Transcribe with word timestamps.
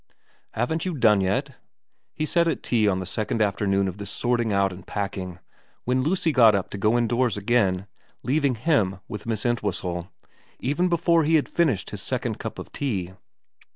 'Haven't 0.53 0.83
you 0.83 0.95
done 0.95 1.21
yet?' 1.21 1.57
he 2.15 2.25
said 2.25 2.47
at 2.47 2.63
tea 2.63 2.87
on 2.87 2.97
the 2.99 3.05
second 3.05 3.39
afternoon 3.39 3.87
of 3.87 3.97
this 3.97 4.09
sorting 4.09 4.51
out 4.51 4.73
and 4.73 4.87
packing, 4.87 5.37
when 5.83 6.01
Lucy 6.01 6.31
got 6.31 6.55
up 6.55 6.71
to 6.71 6.77
go 6.79 6.97
indoors 6.97 7.37
again, 7.37 7.85
leaving 8.23 8.55
him 8.55 8.99
with 9.07 9.27
Miss 9.27 9.43
Entwhistlc, 9.45 10.07
even 10.59 10.89
before 10.89 11.23
he 11.23 11.35
had 11.35 11.47
finished 11.47 11.91
his 11.91 12.01
second 12.01 12.39
cup 12.39 12.57
of 12.57 12.71
tea. 12.71 13.13